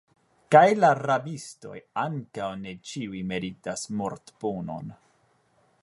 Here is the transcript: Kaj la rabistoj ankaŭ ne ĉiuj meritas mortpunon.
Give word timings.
Kaj 0.53 0.61
la 0.83 0.87
rabistoj 0.99 1.75
ankaŭ 2.05 2.49
ne 2.63 2.73
ĉiuj 2.93 3.23
meritas 3.33 3.85
mortpunon. 4.01 4.91